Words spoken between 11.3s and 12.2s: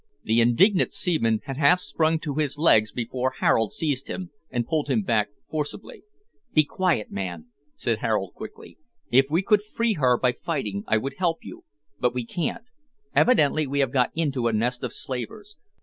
you, but